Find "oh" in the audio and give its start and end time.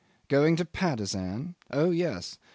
1.69-1.91